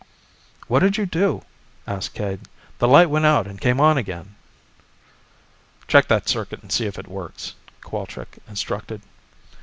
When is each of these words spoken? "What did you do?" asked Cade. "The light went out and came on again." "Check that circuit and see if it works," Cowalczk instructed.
"What 0.67 0.79
did 0.79 0.97
you 0.97 1.05
do?" 1.05 1.43
asked 1.85 2.15
Cade. 2.15 2.47
"The 2.79 2.87
light 2.87 3.11
went 3.11 3.25
out 3.27 3.45
and 3.45 3.61
came 3.61 3.79
on 3.79 3.99
again." 3.99 4.33
"Check 5.87 6.07
that 6.07 6.27
circuit 6.27 6.63
and 6.63 6.71
see 6.71 6.87
if 6.87 6.97
it 6.97 7.07
works," 7.07 7.53
Cowalczk 7.81 8.39
instructed. 8.49 9.03